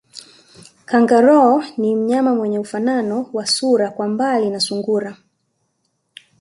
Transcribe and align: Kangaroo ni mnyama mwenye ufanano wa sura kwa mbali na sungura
Kangaroo 0.85 1.63
ni 1.77 1.95
mnyama 1.95 2.35
mwenye 2.35 2.59
ufanano 2.59 3.29
wa 3.33 3.45
sura 3.45 3.89
kwa 3.91 4.07
mbali 4.07 4.49
na 4.49 4.59
sungura 4.59 5.17